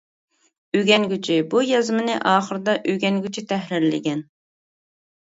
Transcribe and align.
ئۆگەنگۈچى: 0.79 1.37
بۇ 1.53 1.61
يازمىنى 1.73 2.17
ئاخىرىدا 2.33 2.77
ئۆگەنگۈچى 2.81 3.47
تەھرىرلىگەن. 3.55 4.29